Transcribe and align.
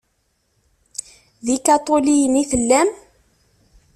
D 1.45 1.47
ikaṭuliyen 1.55 2.41
i 2.41 2.43
tellam? 2.51 2.89